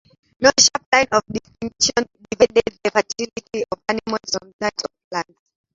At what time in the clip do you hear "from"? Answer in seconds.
4.35-4.51